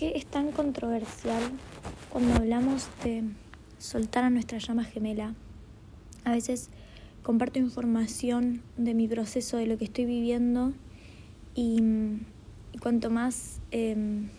[0.00, 1.42] qué es tan controversial
[2.08, 3.22] cuando hablamos de
[3.78, 5.34] soltar a nuestra llama gemela?
[6.24, 6.70] A veces
[7.22, 10.72] comparto información de mi proceso, de lo que estoy viviendo
[11.54, 11.82] y,
[12.80, 14.30] cuanto más, em,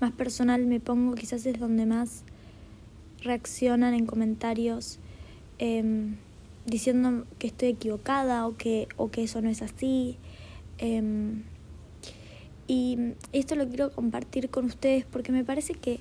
[0.00, 2.24] más personal me pongo, quizás es donde más
[3.20, 4.98] reaccionan en comentarios
[5.58, 6.16] em,
[6.64, 10.16] diciendo que estoy equivocada o que, o que eso no es así.
[10.78, 11.42] Em,
[12.68, 16.00] y esto lo quiero compartir con ustedes porque me parece que,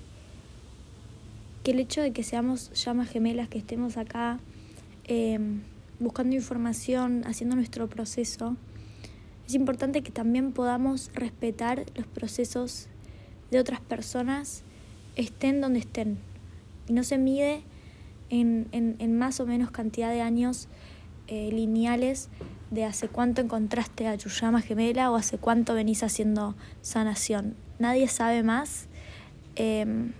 [1.63, 4.39] que el hecho de que seamos llamas gemelas, que estemos acá
[5.05, 5.61] em,
[5.99, 8.55] buscando información, haciendo nuestro proceso,
[9.47, 12.87] es importante que también podamos respetar los procesos
[13.49, 14.63] de otras personas,
[15.15, 16.19] estén donde estén.
[16.87, 17.63] Y no se mide
[18.29, 20.69] en, en, más o menos cantidad de años
[21.27, 22.29] eh, lineales
[22.71, 27.55] de hace cuánto encontraste a tu llama gemela o hace cuánto venís haciendo sanación.
[27.79, 28.87] Nadie sabe más,
[29.55, 30.13] em,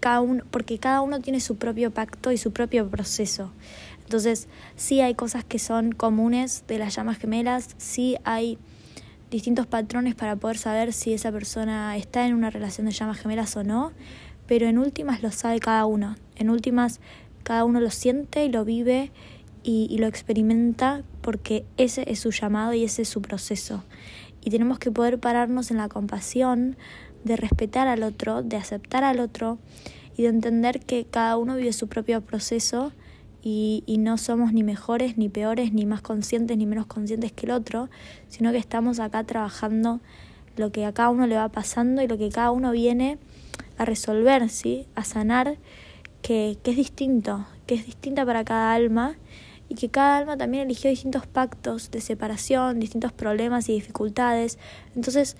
[0.00, 3.52] cada uno, porque cada uno tiene su propio pacto y su propio proceso.
[4.04, 8.58] Entonces, sí hay cosas que son comunes de las llamas gemelas, sí hay
[9.30, 13.56] distintos patrones para poder saber si esa persona está en una relación de llamas gemelas
[13.56, 13.92] o no,
[14.46, 16.16] pero en últimas lo sabe cada uno.
[16.36, 17.00] En últimas,
[17.42, 19.12] cada uno lo siente y lo vive
[19.70, 23.84] y, lo experimenta porque ese es su llamado y ese es su proceso.
[24.42, 26.78] Y tenemos que poder pararnos en la compasión,
[27.24, 29.58] de respetar al otro, de aceptar al otro
[30.16, 32.92] y de entender que cada uno vive su propio proceso
[33.42, 37.44] y, y, no somos ni mejores, ni peores, ni más conscientes, ni menos conscientes que
[37.44, 37.90] el otro,
[38.28, 40.00] sino que estamos acá trabajando
[40.56, 43.18] lo que a cada uno le va pasando y lo que cada uno viene
[43.76, 44.86] a resolver, ¿sí?
[44.94, 45.58] a sanar,
[46.22, 49.16] que, que es distinto, que es distinta para cada alma
[49.68, 54.58] y que cada alma también eligió distintos pactos de separación, distintos problemas y dificultades.
[54.94, 55.36] Entonces,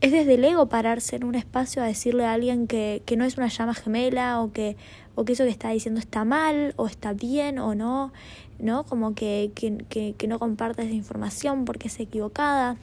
[0.00, 3.24] es desde el ego pararse en un espacio a decirle a alguien que, que no
[3.24, 4.76] es una llama gemela o que,
[5.14, 8.12] o que eso que está diciendo está mal o está bien o no,
[8.58, 8.84] ¿no?
[8.84, 12.76] Como que, que, que no comparta esa información porque es equivocada.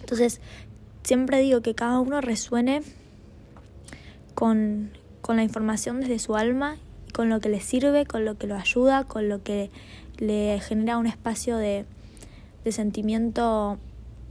[0.00, 0.40] Entonces,
[1.02, 2.82] siempre digo que cada uno resuene
[4.34, 4.90] con,
[5.20, 6.76] con la información desde su alma
[7.16, 9.70] con lo que le sirve, con lo que lo ayuda, con lo que
[10.18, 11.86] le genera un espacio de,
[12.62, 13.78] de sentimiento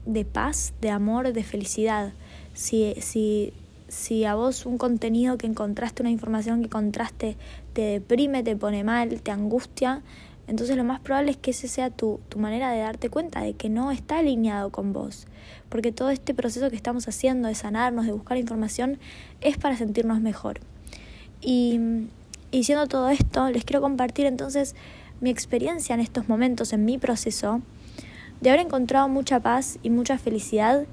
[0.05, 2.13] de paz, de amor, de felicidad.
[2.53, 3.53] Si, si,
[3.87, 7.37] si a vos un contenido que encontraste, una información que encontraste,
[7.73, 10.03] te deprime, te pone mal, te angustia,
[10.45, 13.53] entonces lo más probable es que esa sea tu, tu manera de darte cuenta de
[13.53, 15.25] que no está alineado con vos.
[15.69, 18.99] Porque todo este proceso que estamos haciendo de sanarnos, de buscar información,
[19.41, 20.59] es para sentirnos mejor.
[21.41, 21.79] Y
[22.51, 24.75] y diciendo todo esto, les quiero compartir entonces
[25.21, 27.61] mi experiencia en estos momentos, en mi proceso,
[28.41, 30.85] de haber encontrado mucha paz y mucha felicidad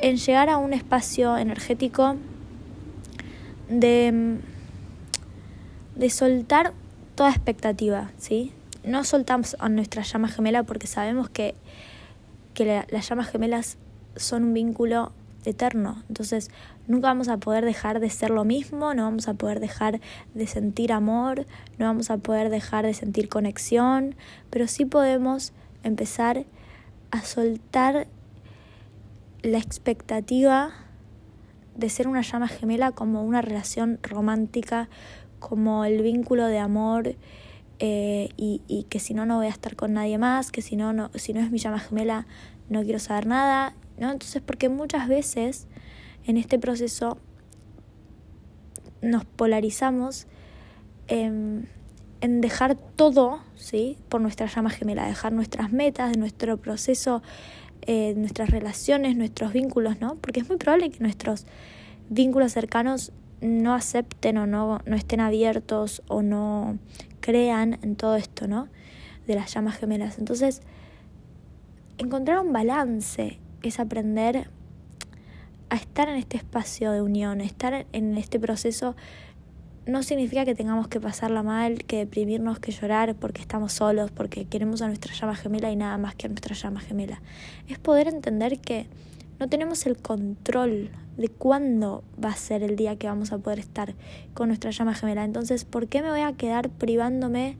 [0.00, 2.16] en llegar a un espacio energético
[3.68, 4.38] de,
[5.94, 6.72] de soltar
[7.14, 8.52] toda expectativa, ¿sí?
[8.84, 11.54] No soltamos a nuestra llama gemela porque sabemos que,
[12.54, 13.78] que las llamas gemelas
[14.16, 15.12] son un vínculo
[15.50, 16.02] eterno.
[16.08, 16.50] Entonces,
[16.86, 20.00] nunca vamos a poder dejar de ser lo mismo, no vamos a poder dejar
[20.34, 21.46] de sentir amor,
[21.78, 24.14] no vamos a poder dejar de sentir conexión,
[24.50, 25.52] pero sí podemos
[25.82, 26.44] empezar
[27.10, 28.06] a soltar
[29.42, 30.72] la expectativa
[31.76, 34.88] de ser una llama gemela como una relación romántica,
[35.38, 37.16] como el vínculo de amor
[37.78, 40.76] eh, y, y, que si no no voy a estar con nadie más, que si
[40.76, 42.26] no, no, si no es mi llama gemela
[42.68, 44.10] no quiero saber nada ¿no?
[44.10, 45.66] Entonces, porque muchas veces
[46.26, 47.18] en este proceso
[49.02, 50.26] nos polarizamos
[51.06, 51.68] en,
[52.20, 53.98] dejar todo, ¿sí?
[54.08, 57.22] Por nuestra llama gemela, dejar nuestras metas, nuestro proceso,
[57.82, 60.16] eh, nuestras relaciones, nuestros vínculos, ¿no?
[60.16, 61.44] Porque es muy probable que nuestros
[62.08, 63.12] vínculos cercanos
[63.42, 66.78] no acepten o no, no estén abiertos o no
[67.20, 68.68] crean en todo esto, ¿no?
[69.26, 70.18] De las llamas gemelas.
[70.18, 70.62] Entonces,
[71.98, 73.38] encontrar un balance
[73.68, 74.48] es aprender
[75.70, 78.94] a estar en este espacio de unión, estar en este proceso
[79.86, 84.46] no significa que tengamos que pasarla mal, que deprimirnos, que llorar porque estamos solos, porque
[84.46, 87.20] queremos a nuestra llama gemela y nada más que a nuestra llama gemela.
[87.68, 88.86] Es poder entender que
[89.38, 93.58] no tenemos el control de cuándo va a ser el día que vamos a poder
[93.58, 93.94] estar
[94.32, 95.24] con nuestra llama gemela.
[95.24, 97.58] Entonces, ¿por qué me voy a quedar privándome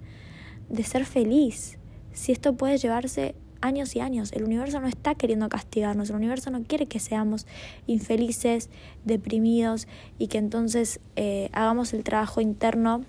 [0.70, 1.78] de ser feliz?
[2.12, 4.30] Si esto puede llevarse años y años.
[4.32, 7.46] El universo no está queriendo castigarnos, el universo no quiere que seamos
[7.86, 8.68] infelices,
[9.04, 9.88] deprimidos
[10.18, 13.04] y que entonces eh, hagamos el trabajo interno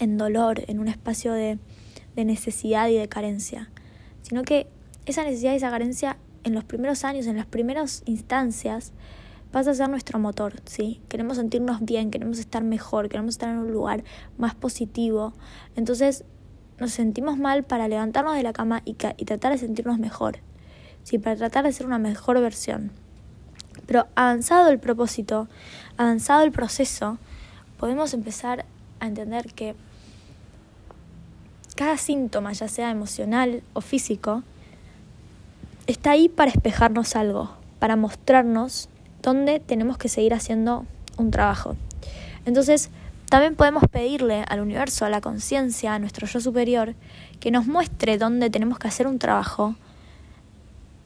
[0.00, 1.58] en dolor, en un espacio de,
[2.16, 3.70] de necesidad y de carencia,
[4.22, 4.66] sino que
[5.06, 8.92] esa necesidad y esa carencia en los primeros años, en las primeras instancias,
[9.52, 11.00] pasa a ser nuestro motor, ¿sí?
[11.08, 14.02] Queremos sentirnos bien, queremos estar mejor, queremos estar en un lugar
[14.36, 15.32] más positivo.
[15.76, 16.24] Entonces
[16.78, 20.38] nos sentimos mal para levantarnos de la cama y, tratar de sentirnos mejor,
[21.04, 21.18] ¿sí?
[21.18, 22.92] Para tratar de ser una mejor versión.
[23.86, 25.48] Pero avanzado el propósito,
[25.96, 27.18] avanzado el proceso,
[27.78, 28.64] podemos empezar
[29.00, 29.74] a entender que
[31.76, 34.42] cada síntoma, ya sea emocional o físico,
[35.86, 38.88] está ahí para espejarnos algo, para mostrarnos
[39.22, 40.86] dónde tenemos que seguir haciendo
[41.18, 41.76] un trabajo.
[42.44, 42.90] Entonces,
[43.36, 46.94] también podemos pedirle al universo, a la conciencia, a nuestro yo superior,
[47.38, 49.74] que nos muestre dónde tenemos que hacer un trabajo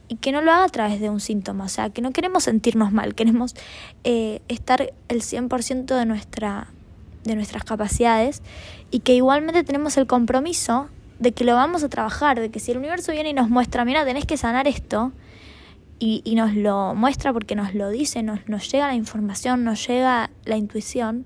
[0.07, 1.65] y que no lo haga a través de un síntoma.
[1.65, 3.53] O sea, que no queremos sentirnos mal, queremos
[4.05, 6.67] eh, estar el 100% de, nuestra,
[7.25, 8.43] de nuestras capacidades
[8.91, 10.87] y que igualmente tenemos el compromiso
[11.19, 13.83] de que lo vamos a trabajar, de que si el universo viene y nos muestra,
[13.83, 15.11] mira, tenés que sanar esto,
[15.99, 19.85] y, y nos lo muestra porque nos lo dice, nos, nos llega la información, nos
[19.85, 21.25] llega la intuición,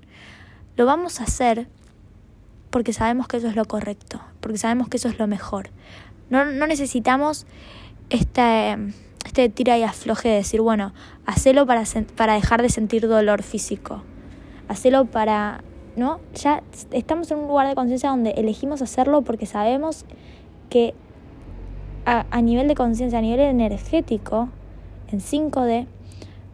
[0.76, 1.68] lo vamos a hacer
[2.70, 5.70] porque sabemos que eso es lo correcto, porque sabemos que eso es lo mejor.
[6.30, 7.46] No, no necesitamos
[8.10, 8.76] este,
[9.24, 10.92] este tira y afloje de decir, bueno,
[11.24, 11.84] hacelo para,
[12.16, 14.02] para dejar de sentir dolor físico,
[14.68, 15.62] hacelo para
[15.96, 16.20] ¿no?
[16.34, 16.62] Ya
[16.92, 20.04] estamos en un lugar de conciencia donde elegimos hacerlo porque sabemos
[20.68, 20.94] que
[22.04, 24.50] a, a nivel de conciencia, a nivel energético,
[25.10, 25.86] en 5D,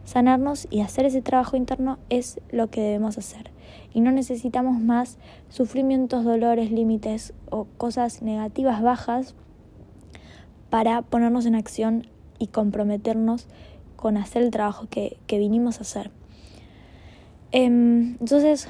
[0.05, 3.52] sanarnos y hacer ese trabajo interno es lo que debemos hacer.
[3.93, 5.17] Y no necesitamos más
[5.49, 9.35] sufrimientos, dolores, límites o cosas negativas bajas
[10.69, 12.07] para ponernos en acción
[12.39, 13.47] y comprometernos
[13.95, 16.11] con hacer el trabajo que, que vinimos a hacer.
[17.51, 18.67] Em, entonces,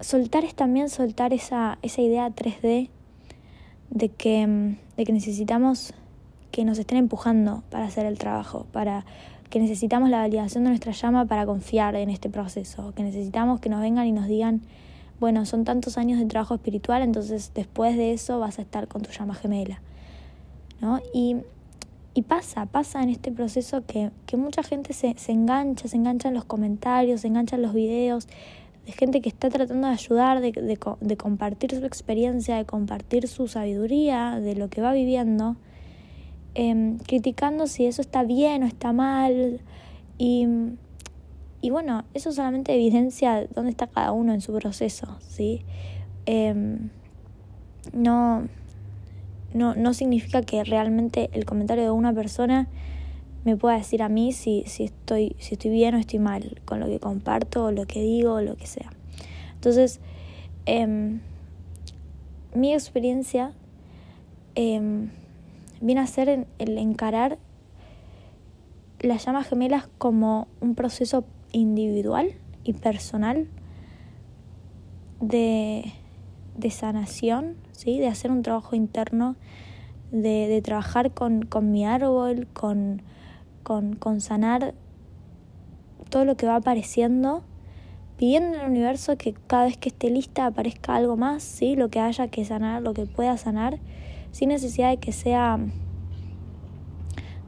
[0.00, 2.90] soltar es también soltar esa, esa idea 3D
[3.90, 5.94] de que, de que necesitamos
[6.50, 9.04] que nos estén empujando para hacer el trabajo, para
[9.50, 13.68] que necesitamos la validación de nuestra llama para confiar en este proceso, que necesitamos que
[13.68, 14.62] nos vengan y nos digan,
[15.20, 19.02] bueno, son tantos años de trabajo espiritual, entonces después de eso vas a estar con
[19.02, 19.80] tu llama gemela.
[20.80, 21.00] ¿no?
[21.14, 21.36] Y,
[22.14, 26.28] y pasa, pasa en este proceso que, que mucha gente se, se engancha, se engancha
[26.28, 28.28] en los comentarios, se engancha en los videos,
[28.84, 33.26] de gente que está tratando de ayudar, de, de, de, compartir su experiencia, de compartir
[33.26, 35.56] su sabiduría, de lo que va viviendo,
[36.58, 39.60] eh, criticando si eso está bien o está mal.
[40.16, 40.46] Y,
[41.60, 45.62] y bueno, eso solamente evidencia dónde está cada uno en su proceso, ¿sí?
[46.24, 46.78] Eh,
[47.92, 48.48] no,
[49.52, 52.68] no, no significa que realmente el comentario de una persona
[53.44, 56.80] me pueda decir a mí si, si, estoy, si estoy bien o estoy mal con
[56.80, 58.90] lo que comparto o lo que digo o lo que sea.
[59.54, 60.00] Entonces,
[60.64, 61.18] eh,
[62.54, 63.52] mi experiencia
[65.80, 67.38] viene a ser el encarar
[69.00, 72.32] las llamas gemelas como un proceso individual
[72.64, 73.48] y personal
[75.20, 75.92] de,
[76.56, 77.98] de sanación, ¿sí?
[77.98, 79.36] de hacer un trabajo interno,
[80.10, 83.02] de, de trabajar con, con mi árbol, con
[83.66, 84.74] con, con sanar
[86.08, 87.42] todo lo que va apareciendo,
[88.16, 91.74] pidiendo al universo que cada vez que esté lista aparezca algo más, ¿sí?
[91.74, 93.80] lo que haya que sanar, lo que pueda sanar,
[94.36, 95.58] sin necesidad de que sea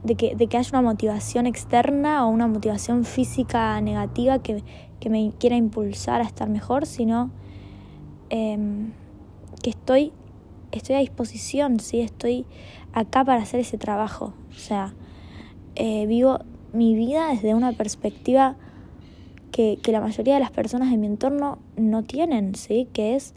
[0.04, 4.64] de que, de que haya una motivación externa o una motivación física negativa que,
[4.98, 7.30] que me quiera impulsar a estar mejor, sino
[8.30, 8.92] em,
[9.62, 10.14] que estoy,
[10.72, 12.00] estoy a disposición, ¿sí?
[12.00, 12.46] estoy
[12.94, 14.32] acá para hacer ese trabajo.
[14.48, 14.94] O sea,
[15.74, 16.38] eh, vivo
[16.72, 18.56] mi vida desde una perspectiva
[19.52, 22.88] que, que, la mayoría de las personas de mi entorno no tienen, ¿sí?
[22.94, 23.34] Que es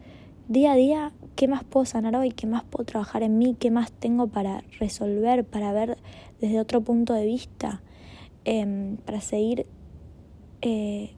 [0.47, 3.71] día a día qué más puedo sanar hoy, qué más puedo trabajar en mí, qué
[3.71, 5.97] más tengo para resolver, para ver
[6.39, 7.81] desde otro punto de vista,
[8.45, 9.65] eh, para seguir
[10.61, 11.11] eh,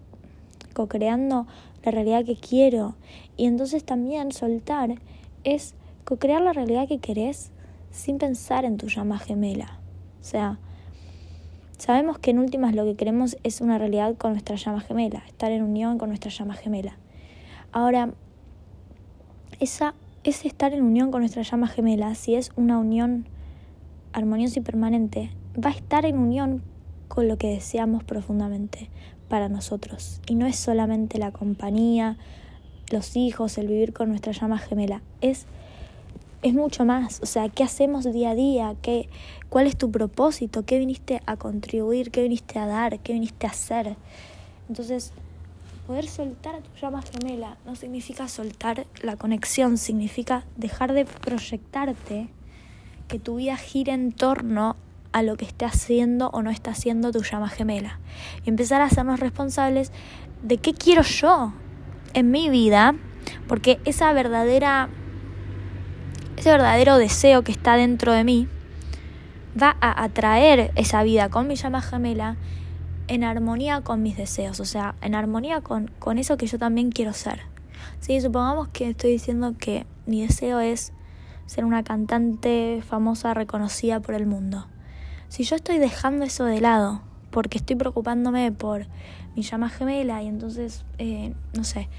[0.73, 1.47] co-creando
[1.83, 2.95] la realidad que quiero.
[3.37, 4.95] Y entonces también soltar
[5.43, 7.51] es co-crear la realidad que querés
[7.91, 9.79] sin pensar en tu llama gemela.
[10.21, 10.59] O sea,
[11.83, 15.51] Sabemos que en últimas lo que queremos es una realidad con nuestra llama gemela, estar
[15.51, 16.95] en unión con nuestra llama gemela.
[17.73, 18.13] Ahora,
[19.59, 19.93] esa,
[20.23, 23.25] ese estar en unión con nuestra llama gemela, si es una unión
[24.13, 26.63] armoniosa y permanente, va a estar en unión
[27.07, 28.89] con lo que deseamos profundamente
[29.27, 30.21] para nosotros.
[30.27, 32.17] Y no es solamente la compañía,
[32.89, 35.45] los hijos, el vivir con nuestra llama gemela, es
[36.43, 37.21] es mucho más.
[37.23, 38.75] O sea, ¿qué hacemos día a día?
[38.81, 39.09] ¿Qué,
[39.49, 40.65] ¿Cuál es tu propósito?
[40.65, 42.11] ¿Qué viniste a contribuir?
[42.11, 42.99] ¿Qué viniste a dar?
[42.99, 43.95] ¿Qué viniste a hacer?
[44.67, 45.13] Entonces,
[45.87, 52.29] poder soltar a tu llama gemela no significa soltar la conexión, significa dejar de proyectarte,
[53.07, 54.75] que tu vida gire en torno
[55.11, 57.99] a lo que esté haciendo o no está haciendo tu llama gemela.
[58.45, 59.91] Y empezar a hacernos responsables
[60.41, 61.53] de qué quiero yo
[62.13, 62.95] en mi vida,
[63.47, 64.89] porque esa verdadera
[66.37, 68.47] ese verdadero deseo que está dentro de mí
[69.61, 72.37] va a atraer esa vida con mi llama gemela
[73.13, 76.91] en armonía con mis deseos, o sea, en armonía con, con eso que yo también
[76.91, 77.41] quiero ser.
[77.99, 78.19] ¿Sí?
[78.19, 80.93] Supongamos que estoy diciendo que mi deseo es
[81.45, 84.67] ser una cantante famosa, reconocida por el mundo.
[85.29, 87.01] Si yo estoy dejando eso de lado,
[87.31, 88.87] porque estoy preocupándome por
[89.35, 91.89] mi llama gemela y entonces, eh, no sé,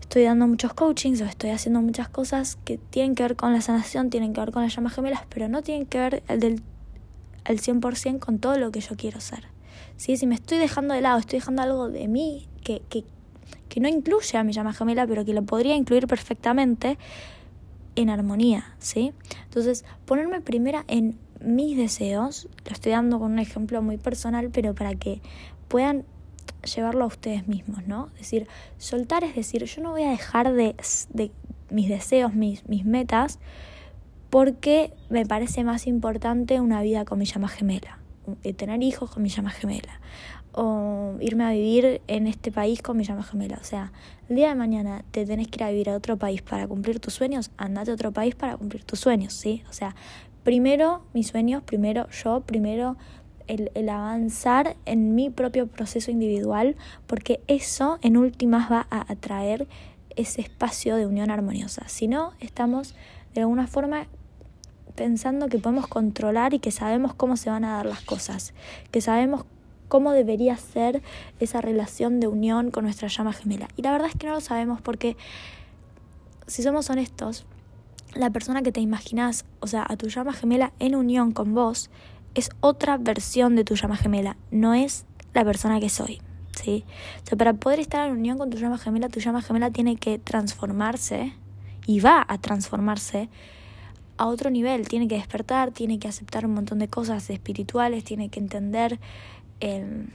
[0.00, 3.60] estoy dando muchos coachings o estoy haciendo muchas cosas que tienen que ver con la
[3.60, 6.62] sanación, tienen que ver con las llamas gemelas, pero no tienen que ver el del
[7.44, 9.44] el 100% con todo lo que yo quiero ser.
[9.98, 10.16] ¿Sí?
[10.16, 13.04] Si me estoy dejando de lado, estoy dejando algo de mí que, que,
[13.68, 16.96] que no incluye a mi llama gemela, pero que lo podría incluir perfectamente
[17.96, 19.12] en armonía, ¿sí?
[19.44, 24.74] Entonces, ponerme primera en mis deseos, lo estoy dando con un ejemplo muy personal, pero
[24.74, 25.20] para que
[25.66, 26.04] puedan
[26.62, 28.06] llevarlo a ustedes mismos, ¿no?
[28.14, 28.46] Es decir,
[28.78, 30.76] soltar es decir, yo no voy a dejar de,
[31.12, 31.30] de
[31.70, 33.38] mis deseos, mis, mis metas,
[34.30, 37.98] porque me parece más importante una vida con mi llama gemela,
[38.56, 40.00] tener hijos con mi llama gemela,
[40.52, 43.58] o irme a vivir en este país con mi llama gemela.
[43.60, 43.92] O sea,
[44.28, 47.00] el día de mañana te tenés que ir a vivir a otro país para cumplir
[47.00, 49.62] tus sueños, andate a otro país para cumplir tus sueños, ¿sí?
[49.70, 49.94] O sea,
[50.42, 52.96] primero mis sueños, primero yo, primero
[53.48, 59.66] el, avanzar en mi propio proceso individual, porque eso en últimas va a atraer
[60.16, 61.88] ese espacio de unión armoniosa.
[61.88, 62.94] Si no, estamos
[63.34, 64.06] de alguna forma
[64.98, 68.52] pensando que podemos controlar y que sabemos cómo se van a dar las cosas,
[68.90, 69.44] que sabemos
[69.86, 71.02] cómo debería ser
[71.38, 73.68] esa relación de unión con nuestra llama gemela.
[73.76, 75.16] Y la verdad es que no lo sabemos porque,
[76.48, 77.46] si somos honestos,
[78.14, 81.90] la persona que te imaginas, o sea, a tu llama gemela en unión con vos,
[82.34, 86.20] es otra versión de tu llama gemela, no es la persona que soy.
[86.60, 86.84] ¿sí?
[87.22, 89.94] O sea, para poder estar en unión con tu llama gemela, tu llama gemela tiene
[89.94, 91.34] que transformarse
[91.86, 93.28] y va a transformarse
[94.18, 98.28] a otro nivel, tiene que despertar, tiene que aceptar un montón de cosas espirituales, tiene
[98.28, 98.98] que entender
[99.60, 100.08] em,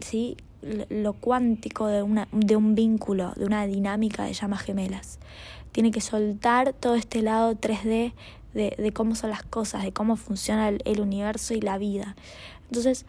[0.00, 0.36] ¿sí?
[0.62, 5.18] lo cuántico de, una, de un vínculo, de una dinámica de llamas gemelas.
[5.72, 8.12] Tiene que soltar todo este lado 3D
[8.54, 12.16] de, de cómo son las cosas, de cómo funciona el, universo y la vida.
[12.66, 13.06] Entonces,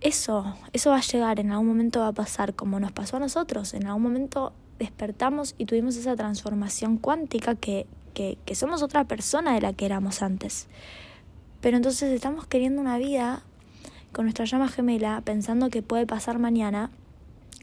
[0.00, 3.20] eso, eso va a llegar, en algún momento va a pasar como nos pasó a
[3.20, 7.86] nosotros, en algún momento despertamos y tuvimos esa transformación cuántica que,
[8.44, 10.66] que, somos otra persona de la que éramos antes.
[11.60, 13.42] Pero entonces estamos queriendo una vida
[14.12, 16.90] con nuestra llama gemela, pensando que puede pasar mañana.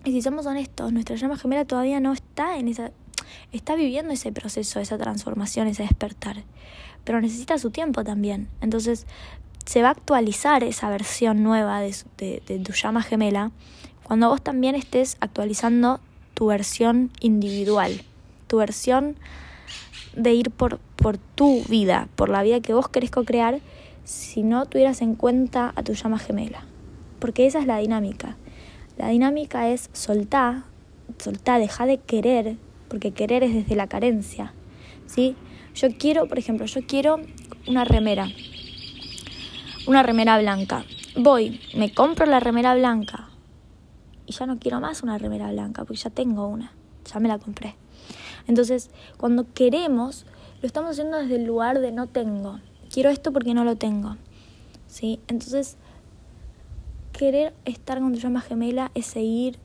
[0.04, 2.92] Y si somos honestos, nuestra llama gemela todavía no está en esa
[3.52, 6.44] está viviendo ese proceso, esa transformación, ese despertar,
[7.04, 8.50] pero necesita su tiempo también.
[8.62, 9.06] Entonces
[9.66, 13.52] se va a actualizar esa versión nueva de, tu llama gemela
[14.04, 16.00] cuando vos también estés actualizando
[16.36, 18.04] tu versión individual,
[18.48, 19.16] tu versión
[20.16, 23.60] de ir por, por tu vida, por la vida que vos querés co-crear,
[24.04, 26.64] si no tuvieras en cuenta a tu llama gemela.
[27.20, 28.38] Porque esa es la dinámica.
[28.98, 30.64] La dinámica es soltar,
[31.18, 32.58] soltar, deja de querer
[32.88, 34.54] porque querer es desde la carencia,
[35.06, 35.36] ¿sí?
[35.74, 37.20] Yo quiero, por ejemplo, yo quiero
[37.68, 38.28] una remera,
[39.88, 40.86] una remera blanca.
[41.18, 43.30] Voy, me compro la remera blanca
[44.26, 46.72] y ya no quiero más una remera blanca porque ya tengo una,
[47.12, 47.76] ya me la compré.
[48.48, 50.26] Entonces, cuando queremos,
[50.62, 52.60] lo estamos haciendo desde el lugar de no tengo.
[52.92, 54.18] Quiero esto porque no lo tengo.
[54.88, 55.20] ¿Sí?
[55.28, 55.78] Entonces,
[57.12, 59.58] querer estar con tu llama gemela es seguir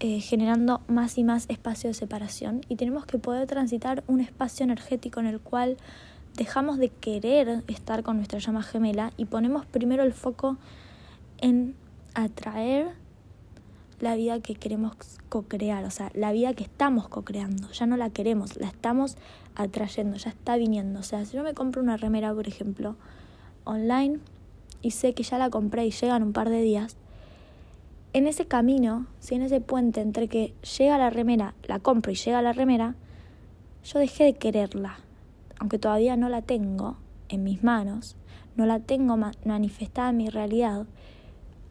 [0.00, 4.64] eh, generando más y más espacio de separación y tenemos que poder transitar un espacio
[4.64, 5.76] energético en el cual
[6.34, 10.56] dejamos de querer estar con nuestra llama gemela y ponemos primero el foco
[11.38, 11.76] en
[12.14, 12.88] atraer
[14.02, 14.96] la vida que queremos
[15.28, 19.16] co-crear, o sea, la vida que estamos co-creando, ya no la queremos, la estamos
[19.54, 20.98] atrayendo, ya está viniendo.
[20.98, 22.96] O sea, si yo me compro una remera, por ejemplo,
[23.62, 24.18] online
[24.82, 26.96] y sé que ya la compré y llega en un par de días,
[28.12, 32.16] en ese camino, si en ese puente entre que llega la remera, la compro y
[32.16, 32.96] llega la remera,
[33.84, 34.98] yo dejé de quererla,
[35.60, 36.96] aunque todavía no la tengo
[37.28, 38.16] en mis manos,
[38.56, 40.86] no la tengo manifestada en mi realidad,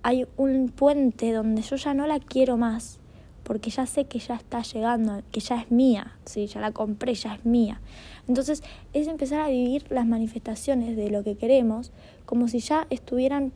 [0.03, 2.99] hay un puente donde yo ya no la quiero más,
[3.43, 6.47] porque ya sé que ya está llegando, que ya es mía, ¿sí?
[6.47, 7.81] ya la compré, ya es mía.
[8.27, 11.91] Entonces es empezar a vivir las manifestaciones de lo que queremos
[12.25, 13.51] como si ya estuvieran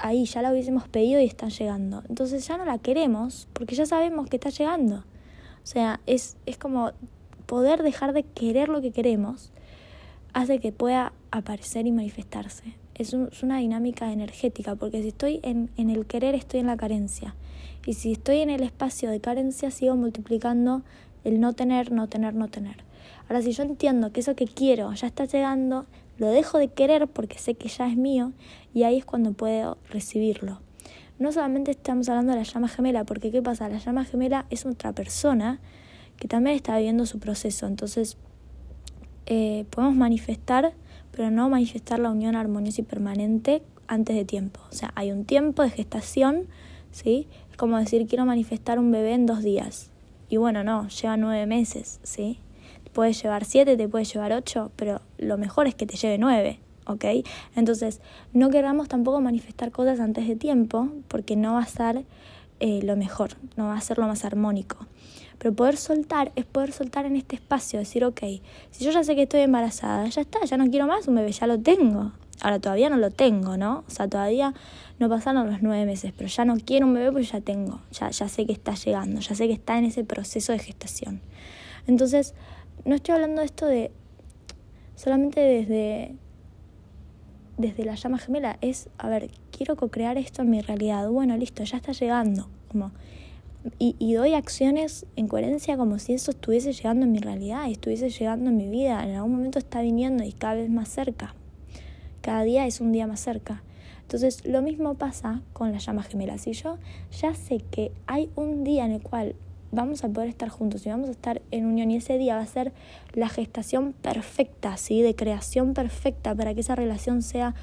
[0.00, 2.02] ahí, ya la hubiésemos pedido y están llegando.
[2.08, 5.04] Entonces ya no la queremos porque ya sabemos que está llegando.
[5.62, 6.92] O sea, es, es como
[7.46, 9.52] poder dejar de querer lo que queremos,
[10.32, 12.74] hace que pueda aparecer y manifestarse.
[12.94, 17.34] Es, una dinámica energética, porque si estoy en, en el querer, estoy en la carencia.
[17.86, 20.82] Y si estoy en el espacio de carencia, sigo multiplicando
[21.24, 22.76] el no tener, no tener, no tener.
[23.28, 25.86] Ahora, si yo entiendo que eso que quiero ya está llegando,
[26.18, 28.32] lo dejo de querer porque sé que ya es mío
[28.72, 30.60] y ahí es cuando puedo recibirlo.
[31.18, 33.68] No solamente estamos hablando de la llama gemela, porque ¿qué pasa?
[33.68, 35.60] La llama gemela es otra persona
[36.18, 37.66] que también está viviendo su proceso.
[37.66, 38.16] Entonces,
[39.26, 40.74] eh, podemos manifestar,
[41.14, 44.60] pero no manifestar la unión armoniosa y permanente antes de tiempo.
[44.70, 46.46] O sea, hay un tiempo de gestación,
[46.90, 47.28] ¿sí?
[47.50, 49.90] Es como decir, quiero manifestar un bebé en dos días.
[50.28, 52.38] Y bueno, no, lleva nueve meses, ¿sí?
[52.82, 56.18] Te puede llevar siete, te puede llevar ocho, pero lo mejor es que te lleve
[56.18, 57.04] nueve, ¿ok?
[57.54, 58.00] Entonces,
[58.32, 62.04] no queramos tampoco manifestar cosas antes de tiempo, porque no va a ser
[62.60, 64.86] eh, lo mejor, no va a ser lo más armónico.
[65.38, 68.20] Pero poder soltar es poder soltar en este espacio, decir, ok,
[68.70, 71.32] si yo ya sé que estoy embarazada, ya está, ya no quiero más un bebé,
[71.32, 72.12] ya lo tengo.
[72.40, 73.84] Ahora todavía no lo tengo, ¿no?
[73.86, 74.54] O sea, todavía
[74.98, 78.10] no pasaron los nueve meses, pero ya no quiero un bebé porque ya tengo, ya,
[78.10, 81.20] ya sé que está llegando, ya sé que está en ese proceso de gestación.
[81.86, 82.34] Entonces,
[82.84, 83.92] no estoy hablando de esto de
[84.96, 86.14] solamente desde,
[87.56, 91.08] desde la llama gemela, es, a ver, quiero co-crear esto en mi realidad.
[91.08, 92.48] Bueno, listo, ya está llegando.
[92.68, 92.92] Como
[93.78, 98.50] y, doy acciones en coherencia como si eso estuviese llegando en mi realidad, estuviese llegando
[98.50, 101.34] en mi vida, en algún momento está viniendo y cada vez más cerca.
[102.20, 103.62] Cada día es un día más cerca.
[104.02, 106.36] Entonces lo mismo pasa con la llama gemela.
[106.36, 106.78] Si yo
[107.18, 109.34] ya sé que hay un día en el cual
[109.72, 112.42] vamos a poder estar juntos y vamos a estar en unión y ese día va
[112.42, 112.72] a ser
[113.14, 115.02] la gestación perfecta, ¿sí?
[115.02, 117.54] de creación perfecta para que esa relación sea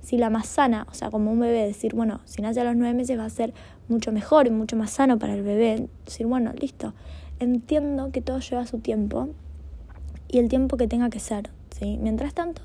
[0.00, 2.76] si la más sana, o sea, como un bebé, decir, bueno, si nace a los
[2.76, 3.52] nueve meses va a ser
[3.88, 5.88] mucho mejor y mucho más sano para el bebé.
[6.04, 6.94] Decir, bueno, listo,
[7.40, 9.28] entiendo que todo lleva su tiempo
[10.28, 11.50] y el tiempo que tenga que ser.
[11.70, 11.98] ¿sí?
[12.00, 12.62] Mientras tanto,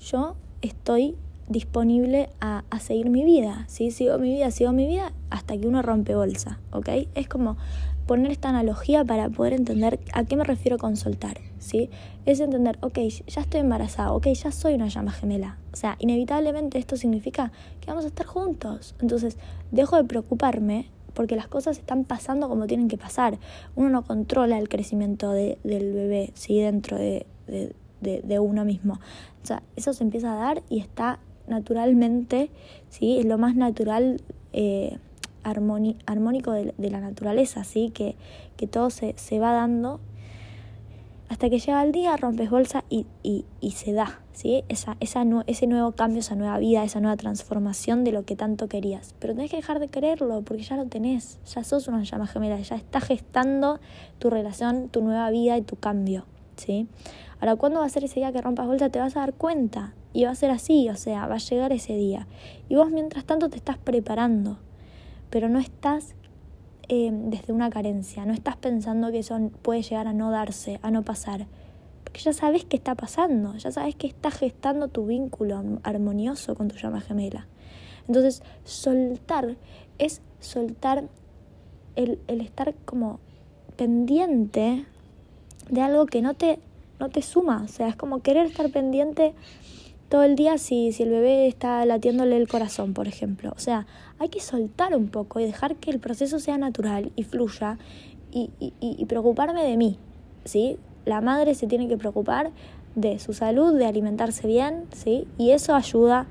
[0.00, 1.16] yo estoy
[1.48, 3.90] disponible a, a, seguir mi vida, ¿sí?
[3.90, 6.88] Sigo mi vida, sigo mi vida hasta que uno rompe bolsa, ¿ok?
[7.16, 7.56] Es como
[8.10, 11.90] poner esta analogía para poder entender a qué me refiero con soltar, ¿sí?
[12.26, 15.58] Es entender, ok, ya estoy embarazada, ok, ya soy una llama gemela.
[15.72, 18.96] O sea, inevitablemente esto significa que vamos a estar juntos.
[19.00, 19.38] Entonces,
[19.70, 23.38] dejo de preocuparme porque las cosas están pasando como tienen que pasar.
[23.76, 26.58] Uno no controla el crecimiento de, del bebé, ¿sí?
[26.58, 28.94] Dentro de, de, de, uno mismo.
[29.44, 32.50] O sea, eso se empieza a dar y está naturalmente,
[32.88, 33.20] ¿sí?
[33.20, 34.20] Es lo más natural,
[34.52, 34.98] eh,
[35.42, 37.90] armónico de, la naturaleza, ¿sí?
[37.90, 38.16] Que,
[38.56, 40.00] que todo se, se va dando
[41.30, 44.64] hasta que llega el día, rompes bolsa y, y, y se da, ¿sí?
[44.68, 48.68] Esa, esa, ese nuevo cambio, esa nueva vida, esa nueva transformación de lo que tanto
[48.68, 49.14] querías.
[49.20, 52.58] Pero tenés que dejar de quererlo porque ya lo tenés, ya sos una llama gemela,
[52.60, 53.78] ya está gestando
[54.18, 56.26] tu relación, tu nueva vida y tu cambio,
[56.56, 56.88] ¿sí?
[57.38, 58.90] Ahora, ¿cuándo va a ser ese día que rompas bolsa?
[58.90, 61.72] Te vas a dar cuenta y va a ser así, o sea, va a llegar
[61.72, 62.26] ese día.
[62.68, 64.58] Y vos mientras tanto te estás preparando,
[65.30, 66.14] pero no estás
[66.88, 70.90] eh, desde una carencia, no estás pensando que eso puede llegar a no darse, a
[70.90, 71.46] no pasar.
[72.04, 76.68] Porque ya sabes que está pasando, ya sabes que está gestando tu vínculo armonioso con
[76.68, 77.46] tu llama gemela.
[78.08, 79.56] Entonces, soltar
[79.98, 81.04] es soltar
[81.94, 83.20] el, el estar como
[83.76, 84.84] pendiente
[85.70, 86.58] de algo que no te,
[86.98, 87.62] no te suma.
[87.64, 89.34] O sea, es como querer estar pendiente
[90.10, 93.52] todo el día si, si el bebé está latiéndole el corazón, por ejemplo.
[93.56, 93.86] O sea,
[94.18, 97.78] hay que soltar un poco y dejar que el proceso sea natural y fluya
[98.32, 99.98] y, y, y preocuparme de mí,
[100.44, 100.78] ¿sí?
[101.06, 102.50] La madre se tiene que preocupar
[102.96, 105.28] de su salud, de alimentarse bien, ¿sí?
[105.38, 106.26] Y eso ayuda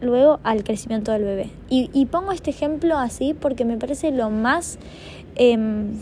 [0.00, 1.50] luego al crecimiento del bebé.
[1.68, 4.78] Y, y pongo este ejemplo así porque me parece lo más...
[5.36, 5.98] Em,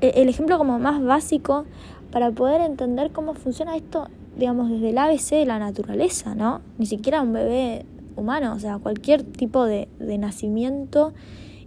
[0.00, 1.66] e, el ejemplo como más básico
[2.10, 6.60] para poder entender cómo funciona esto digamos, desde el ABC de la naturaleza, ¿no?
[6.78, 7.84] Ni siquiera un bebé
[8.16, 11.12] humano, o sea, cualquier tipo de, de nacimiento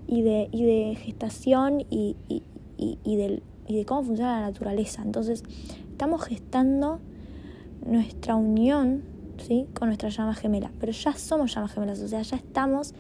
[0.08, 2.43] y de, y de gestación y, y,
[2.78, 5.01] y, del, y de cómo funciona la naturaleza.
[5.04, 5.43] Entonces,
[5.89, 6.99] estamos gestando
[7.86, 9.04] nuestra unión,
[9.38, 9.67] ¿sí?
[9.73, 12.93] Con nuestra llama gemela, pero ya somos llamas gemelas, o sea, ya estamos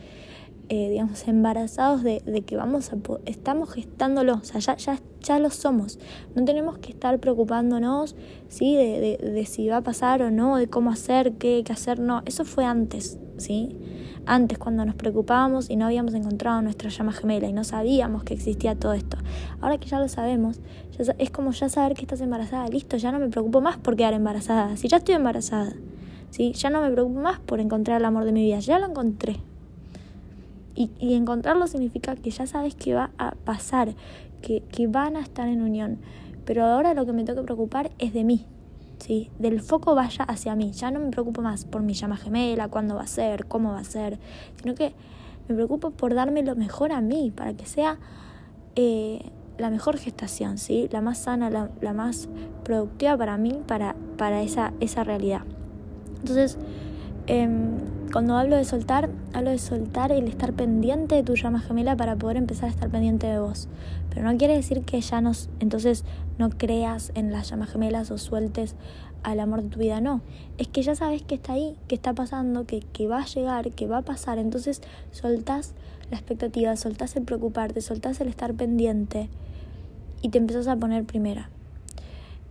[0.69, 5.49] eh, digamos, embarazados de, que vamos a estamos gestándolo, o sea, ya, ya, ya lo
[5.49, 5.99] somos.
[6.35, 8.15] No tenemos que estar preocupándonos
[8.47, 8.75] ¿sí?
[8.75, 11.99] De, de, de, si va a pasar o no, de cómo hacer, qué, qué hacer,
[11.99, 12.21] no.
[12.25, 13.77] Eso fue antes, ¿sí?
[14.25, 18.33] Antes, cuando nos preocupábamos y no habíamos encontrado nuestra llama gemela y no sabíamos que
[18.33, 19.17] existía todo esto.
[19.61, 20.59] Ahora que ya lo sabemos,
[20.97, 22.67] ya, es como ya saber que estás embarazada.
[22.67, 24.77] Listo, ya no me preocupo más por quedar embarazada.
[24.77, 25.73] Si ya estoy embarazada,
[26.31, 26.53] ¿sí?
[26.53, 28.59] Ya no me preocupo más por encontrar el amor de mi vida.
[28.59, 29.37] Ya lo encontré.
[30.75, 33.95] Y, y, encontrarlo significa que ya sabes que va a pasar,
[34.41, 35.99] que, que van a estar en unión.
[36.45, 38.45] Pero ahora lo que me tengo que preocupar es de mí,
[38.99, 39.31] ¿sí?
[39.39, 40.73] Del foco vaya hacia mí.
[40.73, 43.79] Ya no me preocupo más por mi llama gemela, cuándo va a ser, cómo va
[43.79, 44.19] a ser,
[44.61, 44.93] sino que
[45.47, 47.97] me preocupo por darme lo mejor a mí, para que sea
[48.75, 50.89] eh, la mejor gestación, ¿sí?
[50.91, 52.27] La más sana, la, la más
[52.63, 55.41] productiva para mí, para, para esa, esa realidad.
[56.19, 56.57] Entonces,
[57.27, 57.77] em,
[58.11, 62.15] cuando hablo de soltar, hablo de soltar el estar pendiente de tu llama gemela para
[62.15, 63.67] poder empezar a estar pendiente de vos.
[64.09, 66.05] Pero no quiere decir que ya nos, entonces
[66.37, 68.75] no creas en las llamas gemelas o sueltes
[69.23, 70.21] al amor de tu vida, no.
[70.57, 73.71] Es que ya sabes que está ahí, que está pasando, que, que va a llegar,
[73.71, 74.37] que va a pasar.
[74.37, 75.73] Entonces soltás
[76.11, 79.29] la expectativa, soltás el preocuparte, soltás el estar pendiente
[80.21, 81.49] y te empezás a poner primera.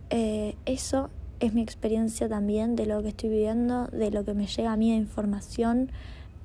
[0.09, 1.09] Eh, eso
[1.39, 4.77] es mi experiencia también de lo que estoy viviendo, de lo que me llega a
[4.77, 5.91] mí de información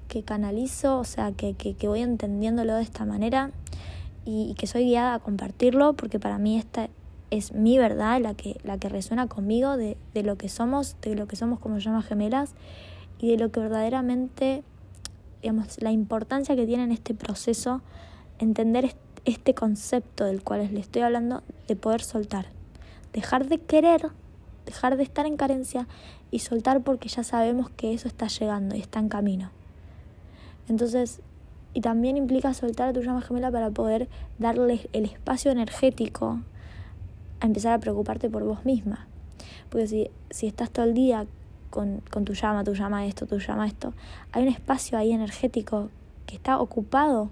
[0.09, 3.53] que canalizo, o sea, que, que, voy entendiéndolo de esta manera
[4.25, 6.89] y, que soy guiada a compartirlo, porque para mí esta
[7.31, 11.15] es mi verdad, la que, la que resuena conmigo de, de lo que somos, de
[11.15, 12.55] lo que somos como llamas gemelas
[13.21, 14.65] y de lo que verdaderamente,
[15.43, 17.81] digamos, la importancia que tiene en este proceso
[18.41, 22.47] entender este concepto del cual les estoy hablando de poder soltar,
[23.13, 24.11] dejar de querer
[24.71, 25.89] dejar de estar en carencia
[26.31, 29.51] y soltar porque ya sabemos que eso está llegando y está en camino.
[30.69, 31.21] Entonces,
[31.75, 36.39] y también implica soltar a tu llama gemela para poder darle el espacio energético
[37.41, 39.09] a empezar a preocuparte por vos misma.
[39.71, 41.27] Porque si, si estás todo el día
[41.71, 43.93] con, con tu llama, tu llama esto, tu llama esto,
[44.31, 45.91] hay un espacio ahí energético
[46.27, 47.31] que está ocupado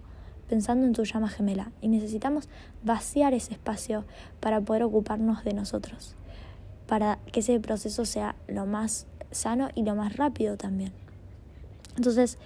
[0.49, 2.49] pensando en tu llama gemela y necesitamos
[2.83, 4.05] vaciar ese espacio
[4.41, 6.18] para poder ocuparnos de nosotros
[6.89, 10.93] para que ese proceso sea lo más sano y lo más rápido también.
[11.97, 12.39] Entonces,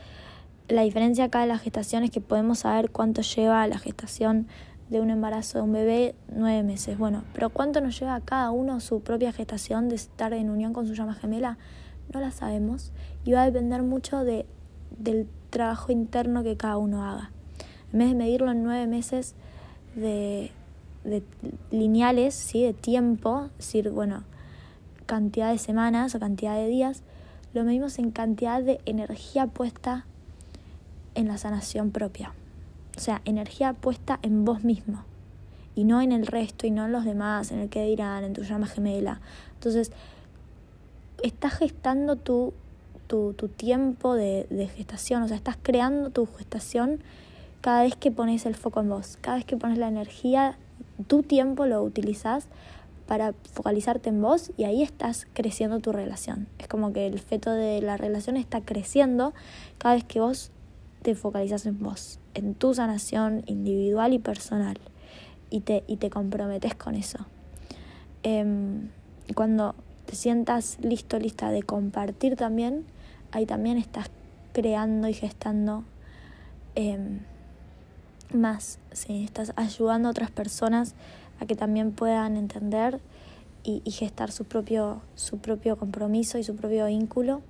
[0.69, 4.49] la diferencia acá de la gestación es que podemos saber cuánto lleva la gestación
[4.91, 6.99] de un embarazo de un bebé, nueve meses.
[6.99, 10.73] Bueno, pero cuánto nos lleva a cada uno su propia gestación de estar en unión
[10.73, 11.57] con su llama gemela,
[12.13, 12.93] no la sabemos
[13.25, 14.45] y va a depender mucho de,
[14.99, 17.31] del trabajo interno que cada uno haga.
[17.93, 19.35] En vez de medirlo en nueve meses
[19.95, 20.51] de,
[21.05, 21.23] de
[21.71, 22.63] lineales, ¿sí?
[22.63, 24.25] de tiempo, decir, bueno,
[25.13, 27.03] cantidad de semanas o cantidad de días,
[27.53, 30.07] lo medimos en cantidad de energía puesta
[31.15, 32.33] en la sanación propia.
[32.97, 35.05] O sea, energía puesta en vos mismo
[35.75, 38.33] y no en el resto y no en los demás, en el que dirán, en
[38.33, 39.21] tu llama gemela.
[39.53, 39.93] Entonces,
[41.23, 42.55] estás gestando tu,
[43.07, 47.01] tu, tu tiempo de, de, gestación, o sea, estás creando tu gestación
[47.61, 50.57] cada vez que pones el foco en vos, cada vez que pones la energía,
[51.07, 52.47] tu tiempo lo utilizas
[53.13, 56.47] para focalizarte en vos y ahí estás creciendo tu relación.
[56.59, 59.35] Es como que el feto de la relación está creciendo
[59.77, 60.51] cada vez que vos
[61.03, 64.79] te focalizas en vos, en tu sanación individual y personal
[65.51, 67.19] y te, y te comprometes con eso.
[68.23, 68.89] Em,
[69.35, 69.75] cuando
[70.07, 72.87] te sientas listo, lista de compartir también,
[73.31, 74.09] ahí también estás
[74.55, 75.85] creando y gestando
[76.77, 77.19] em,
[78.33, 79.23] más, ¿sí?
[79.23, 80.95] estás ayudando a otras personas
[81.41, 83.01] a que también puedan entender
[83.65, 87.43] y, gestar su propio, su propio compromiso y su propio vínculo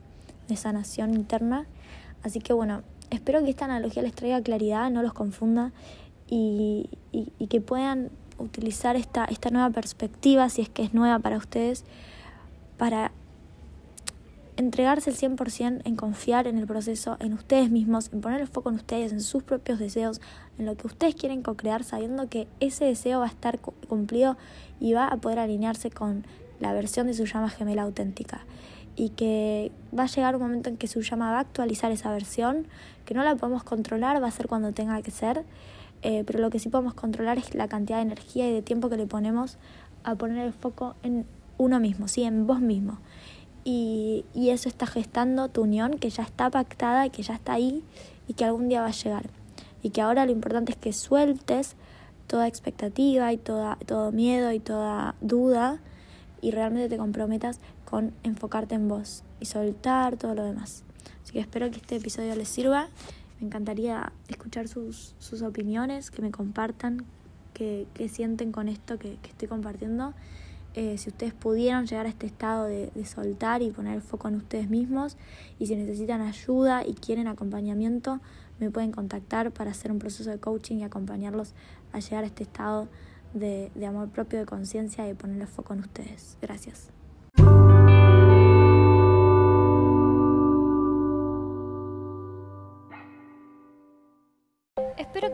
[0.48, 1.66] de sanación interna.
[2.22, 5.72] Así que bueno, espero que esta analogía les traiga claridad, no los confunda
[6.28, 11.36] y, y que puedan utilizar esta, esta nueva perspectiva, si es que es nueva para
[11.36, 11.84] ustedes,
[12.76, 13.12] para
[14.62, 18.70] entregarse el 100% en confiar en el proceso, en ustedes mismos, en poner el foco
[18.70, 20.20] en ustedes, en sus propios deseos,
[20.58, 24.36] en lo que ustedes quieren co-crear, sabiendo que ese deseo va a estar cumplido
[24.80, 26.24] y va a poder alinearse con
[26.60, 28.44] la versión de su llama gemela auténtica.
[28.94, 32.12] Y que va a llegar un momento en que su llama va a actualizar esa
[32.12, 32.66] versión,
[33.04, 35.44] que no la podemos controlar, va a ser cuando tenga que ser,
[36.02, 38.88] eh, pero lo que sí podemos controlar es la cantidad de energía y de tiempo
[38.88, 39.58] que le ponemos
[40.04, 41.26] a poner el foco en
[41.58, 42.24] uno mismo, ¿sí?
[42.24, 42.98] en vos mismo
[43.64, 47.82] y, y eso está gestando tu unión que ya está pactada que ya está ahí
[48.28, 49.30] y que algún día va a llegar.
[49.82, 51.76] Y que ahora lo importante es que sueltes
[52.26, 55.80] toda expectativa y toda, todo miedo y toda duda
[56.40, 60.82] y realmente te comprometas con enfocarte en vos y soltar todo lo demás.
[61.22, 62.88] Así que espero que este episodio les sirva.
[63.38, 67.04] Me encantaría escuchar sus, sus opiniones, que me compartan
[67.54, 70.14] qué, qué sienten con esto que, que estoy compartiendo.
[70.74, 74.36] Eh, si ustedes pudieron llegar a este estado de, de, soltar y poner foco en
[74.36, 75.18] ustedes mismos
[75.58, 78.20] y si necesitan ayuda y quieren acompañamiento,
[78.58, 81.52] me pueden contactar para hacer un proceso de coaching y acompañarlos
[81.92, 82.88] a llegar a este estado
[83.34, 86.38] de, de amor propio, de conciencia y poner el foco en ustedes.
[86.40, 87.01] Gracias.